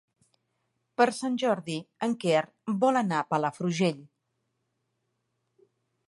[0.99, 1.75] Per Sant Jordi
[2.07, 2.41] en Quer
[2.85, 4.01] vol anar a Palafrugell.